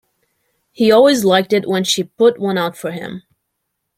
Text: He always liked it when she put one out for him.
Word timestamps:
He 0.71 0.91
always 0.91 1.23
liked 1.23 1.53
it 1.53 1.67
when 1.69 1.83
she 1.83 2.03
put 2.05 2.39
one 2.39 2.57
out 2.57 2.75
for 2.75 2.89
him. 2.89 3.21